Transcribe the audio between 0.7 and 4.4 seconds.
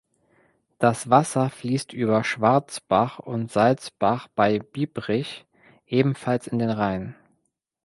Das Wasser fließt über Schwarzbach und Salzbach